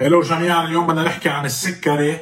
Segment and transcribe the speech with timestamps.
[0.00, 2.18] hello جميعا اليوم بدنا نحكي عن السكري.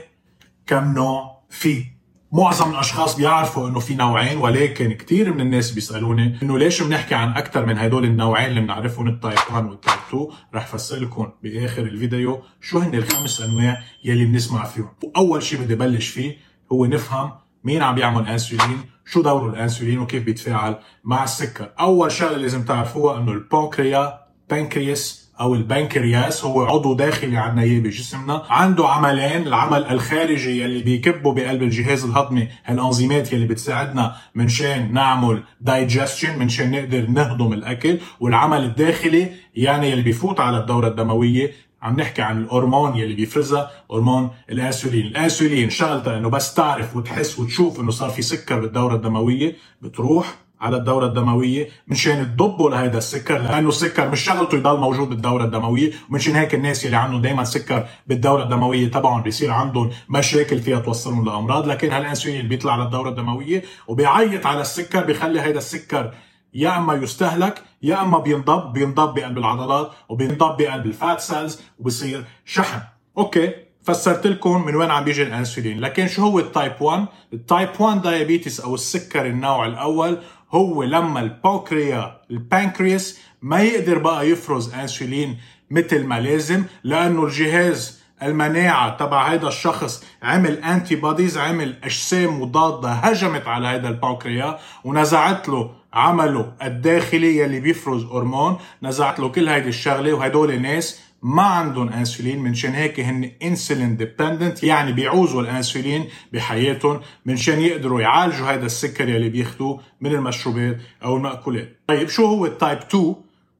[0.66, 1.84] كم نوع في؟
[2.32, 7.32] معظم الأشخاص بيعرفوا إنه في نوعين ولكن كثير من الناس بيسألوني إنه ليش بنحكي عن
[7.32, 11.30] أكثر من هدول النوعين اللي بنعرفهم؟ ال type 1 وال type 2 رح فسر لكم
[11.42, 14.90] بآخر الفيديو شو هن الخمس أنواع يلي بنسمع فيهم.
[15.02, 16.36] وأول شيء بدي بلش فيه
[16.72, 17.32] هو نفهم
[17.64, 21.72] مين عم بيعمل انسولين شو دوره الانسولين وكيف بيتفاعل مع السكر.
[21.80, 24.20] أول شغلة لازم تعرفوها إنه البنكريا
[24.50, 31.34] بنكرياس أو البنكرياس هو عضو داخلي عنا اياه بجسمنا عنده عملين العمل الخارجي يلي بيكبوا
[31.34, 39.28] بقلب الجهاز الهضمي هالانزيمات يلي بتساعدنا منشان نعمل digestion منشان نقدر نهضم الأكل والعمل الداخلي
[39.54, 41.52] يعني يلي بيفوت على الدورة الدموية.
[41.82, 45.06] عم نحكي عن الهرمون يلي بيفرزها هرمون الأنسولين.
[45.06, 50.76] الأنسولين شغلتها إنه بس تعرف وتحس وتشوف إنه صار في سكر بالدورة الدموية بتروح على
[50.76, 56.36] الدورة الدموية منشان تضبوا لهيدا السكر لأنه السكر مش شغلته يضل موجود بالدورة الدموية ومنشان
[56.36, 61.68] هيك الناس اللي عندهم دائما سكر بالدورة الدموية تبعهم بيصير عندهم مشاكل فيها توصلهم لأمراض
[61.68, 66.14] لكن هالأنسولين بيطلع للدورة الدموية وبيعيط على السكر بيخلي هيدا السكر
[66.54, 72.24] يا إما يستهلك يا إما بينضب بينضب بقلب العضلات وبينضب بقلب ال fat cells وبصير
[72.44, 72.80] شحم
[73.18, 75.80] okay فسرت لكم من وين عم بيجي الانسولين.
[75.80, 80.18] لكن شو هو ال type 1 ال type 1 diabetes أو السكر النوع الأول
[80.54, 85.38] هو لما البنكريا البنكرياس ما يقدر بقى يفرز انسولين
[85.70, 93.48] مثل ما لازم لأنه جهاز المناعة تبع هذا الشخص عمل antibodies عمل أجسام مضادة هجمت
[93.48, 100.12] على هذا البنكريا ونزعت له عمله الداخلي يلي بيفرز هرمون نزعت له كل هيدي الشغلة
[100.12, 107.60] وهدول الناس ما عندهم انسولين منشان هيك هن انسولين dependent يعني بيعوزوا الانسولين بحياتهم منشان
[107.60, 111.80] يقدروا يعالجوا هذا السكر يلي بياخذوه من المشروبات أو المأكولات.
[111.86, 113.14] طيب شو هو ال type 2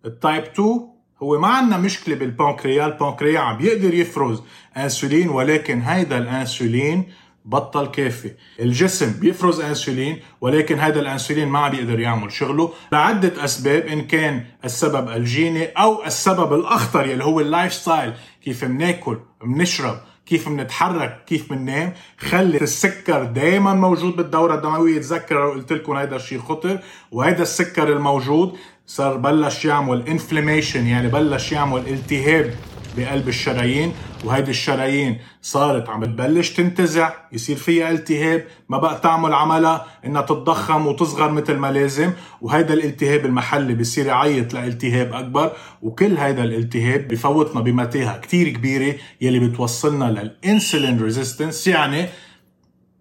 [0.04, 0.80] ال type 2
[1.22, 4.42] هو ما عندنا مشكلة بالبنكريا البنكريا عم بيقدر يفرز
[4.76, 7.04] انسولين ولكن هيدا الانسولين
[7.44, 8.30] بطل كافي.
[8.60, 12.72] الجسم بيفرز انسولين ولكن هذا الانسولين ما عم بيقدر يعمل شغله.
[12.92, 18.12] لعدة أسباب إن كان السبب الجيني أو السبب الأخطر يلي هو ال lifestyle.
[18.44, 24.98] كيف بناكل بنشرب كيف بنتحرك كيف بننام خلي السكر دائما موجود بالدورة الدموية.
[24.98, 26.78] تذكروا قلت لكم هذا الشيء خطر.
[27.10, 32.54] وهذا السكر الموجود صار بلش يعمل انفلاميشن يعني بلش يعمل التهاب.
[32.96, 33.92] بقلب الشرايين
[34.24, 40.86] وهيدي الشرايين صارت عم تبلش تنتزع يصير فيها التهاب ما بقى تعمل عملها إنها تتضخم
[40.86, 47.60] وتصغر مثل ما لازم وهيدا الالتهاب المحلي بصير يعيط لالتهاب أكبر وكل هيدا الالتهاب بفوتنا
[47.60, 52.06] بمتاهة كتير كبيرة يلي بتوصلنا لل insulin resistance يعني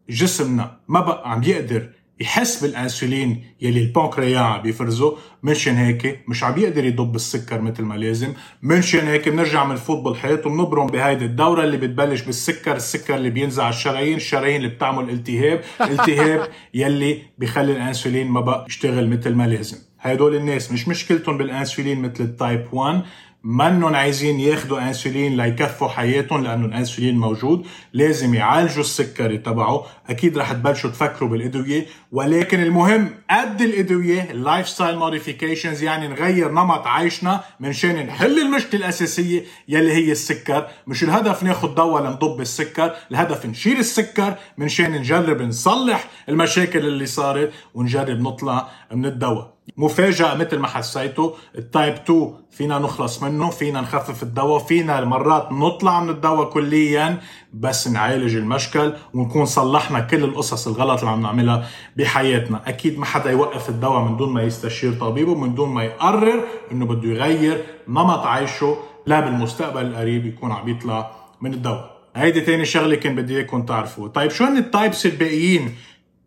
[0.09, 1.89] جسمنا ما بقى عم يقدر
[2.23, 5.17] يحس بالانسولين يلي البنكريا عم بيفرزه.
[5.43, 8.33] منشان هيك مش عم يقدر يضب السكر مثل ما لازم.
[8.61, 14.15] منشان هيك بنرجع بنفوت بالحيط وبنبرم بهيدي الدورة اللي بتبلش بالسكر السكر اللي بينزع الشرايين
[14.15, 15.61] الشرايين اللي بتعمل التهاب.
[15.91, 19.77] التهاب يلي بيخلي الانسولين ما بقى يشتغل مثل ما لازم.
[19.99, 23.01] هدول الناس مش مشكلتهم بالانسولين مثل ال type 1
[23.43, 30.51] منهن عايزين ياخذوا انسولين ليكفوا حياتهم لأنه الانسولين موجود لازم يعالجوا السكري تبعه أكيد رح
[30.51, 38.07] تبلشوا تفكروا بالأدوية ولكن المهم قد الأدوية ال lifestyle modifications يعني نغير نمط عيشنا منشان
[38.07, 40.67] نحل المشكلة الأساسية يلي هي السكر.
[40.87, 47.51] مش الهدف ناخذ دواء لنضب السكر الهدف نشيل السكر منشان نجرب نصلح المشاكل اللي صارت
[47.73, 49.52] ونجرب نطلع من الدواء.
[49.77, 51.31] مفاجأة مثل ما حسيتوا.
[51.57, 57.17] ال type 2 فينا نخلص منه فينا نخفف الدواء فينا مرات نطلع من الدواء كليا
[57.53, 62.61] بس نعالج المشكل ونكون صلحنا كل القصص الغلط اللي عم نعملها بحياتنا.
[62.67, 66.85] أكيد ما حدا يوقف الدواء من دون ما يستشير طبيبه من دون ما يقرر إنه
[66.85, 71.93] بده يغير نمط عيشه لا بالمستقبل القريب يكون عم يطلع من الدواء.
[72.15, 74.09] هيدي تاني شغلة كان بدي إياكم تعرفوها.
[74.09, 75.75] طيب شو هن ال types الباقيين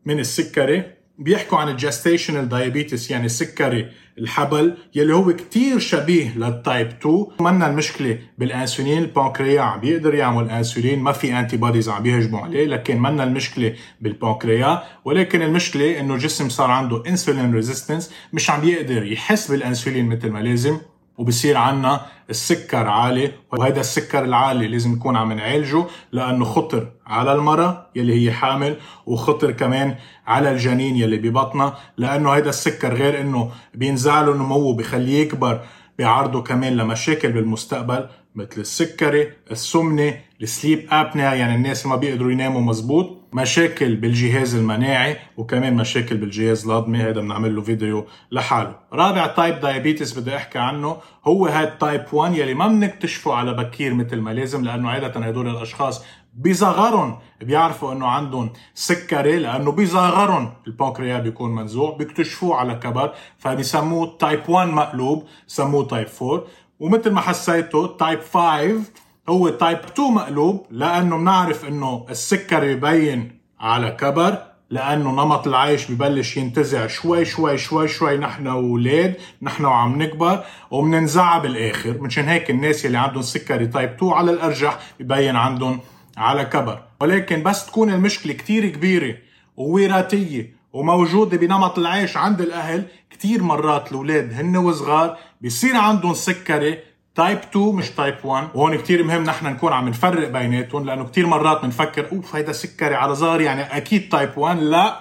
[0.07, 3.89] من السكري؟ بيحكوا عن ال gestational diabetes يعني السكري
[4.19, 10.51] الحبل يلي هو كتير شبيه لل type 2 منا المشكلة بالانسولين البنكريا عم بيقدر يعمل
[10.51, 16.49] انسولين ما في antibodies عم بيهجموا عليه لكن منا المشكلة بالبنكريا ولكن المشكلة إنه الجسم
[16.49, 20.79] صار عنده insulin resistance مش عم بيقدر يحس بالانسولين مثل ما لازم.
[21.19, 27.87] وبصير عنا السكر عالي وهذا السكر العالي لازم نكون عم نعالجه لأنه خطر على المرأة
[27.97, 28.77] يلي هي حامل
[29.07, 29.95] وخطر كمان
[30.27, 35.61] على الجنين يلي ببطنها لأنه هذا السكر غير إنه بينزع له نموه بخليه يكبر
[35.99, 42.61] بيعرضه كمان لمشاكل بالمستقبل مثل السكري، السمنة، ال sleep apnea يعني الناس ما بيقدروا يناموا
[42.61, 43.26] مزبوط.
[43.37, 46.99] مشاكل بالجهاز المناعي وكمان مشاكل بالجهاز الهضمي.
[46.99, 48.77] هذا بنعمل له فيديو لحاله.
[48.93, 50.97] رابع type diabetes بدي أحكي عنه.
[51.25, 55.49] هو هاد type 1 يلي ما بنكتشفه على بكير مثل ما لازم لأنه عادة هدول
[55.49, 56.05] الأشخاص
[56.39, 64.49] بصغرهم بيعرفوا إنه عندهم سكري لأنه بصغرهم البنكرياس بيكون منزوع بيكتشفوه على كبر فبيسموه type
[64.49, 66.45] 1 مقلوب سموه type 4
[66.81, 68.81] ومثل ما حسيتوا type 5
[69.29, 74.39] هو type 2 مقلوب لأنه بنعرف إنه السكري ببين على كبر
[74.71, 81.39] لأنه نمط العيش ببلش ينتزع شوي شوي شوي شوي نحن واولاد نحن وعم نكبر وبننزعها
[81.39, 85.81] بالاخر منشان هيك الناس اللي عندهم سكري type 2 على الأرجح ببين عندهم
[86.17, 86.83] على كبر.
[87.01, 89.17] ولكن بس تكون المشكلة كتير كبيرة
[89.57, 96.79] ووراثية وموجودة بنمط العيش عند الأهل كتير مرات الأولاد هن وصغار بيصير عندهم سكري
[97.17, 101.27] type 2 مش type 1 وهون كتير مهم نحن نكون عم نفرق بيناتهم لأنه كتير
[101.27, 105.01] مرات بنفكر أوف هيدا سكري على صغار يعني أكيد type 1 لا.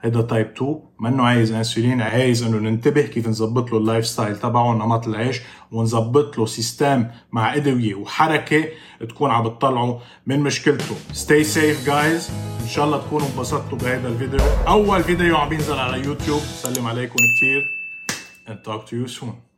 [0.00, 4.74] هيدا type 2 منه عايز انسولين؟ عايز إنه ننتبه كيف نظبط له ال lifestyle تبعه
[4.74, 5.40] نمط العيش
[5.72, 8.64] ونظبط له system مع أدوية وحركة
[9.08, 10.96] تكون عم بتطلعه من مشكلته.
[11.12, 12.30] stay safe guys
[12.62, 14.40] إن شاء الله تكونوا انبسطتوا بهذا الفيديو.
[14.68, 16.40] أول فيديو عم بينزل على يوتيوب.
[16.40, 17.64] سلم عليكم كثير
[18.48, 19.53] and talk to you soon.